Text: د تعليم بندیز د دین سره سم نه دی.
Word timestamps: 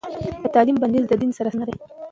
د 0.43 0.45
تعليم 0.55 0.77
بندیز 0.81 1.05
د 1.07 1.13
دین 1.21 1.31
سره 1.37 1.49
سم 1.53 1.57
نه 1.61 1.65
دی. 1.69 1.75